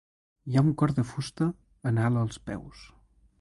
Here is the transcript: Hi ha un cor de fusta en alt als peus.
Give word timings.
Hi 0.51 0.55
ha 0.57 0.63
un 0.67 0.71
cor 0.81 0.93
de 0.99 1.03
fusta 1.09 1.49
en 1.91 2.01
alt 2.07 2.23
als 2.23 2.41
peus. 2.49 2.83